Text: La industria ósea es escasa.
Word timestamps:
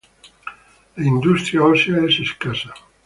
La 0.95 1.03
industria 1.05 1.61
ósea 1.61 2.03
es 2.07 2.19
escasa. 2.21 2.73